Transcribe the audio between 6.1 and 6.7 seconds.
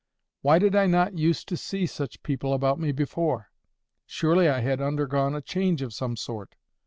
sort.